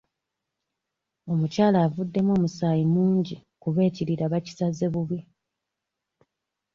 Omukyala 1.31 1.77
avuddemu 1.87 2.31
omusaayi 2.37 2.83
mungi 2.93 3.35
kuba 3.61 3.79
ekirira 3.89 4.25
bakisaze 4.33 4.85
bubi. 4.93 5.19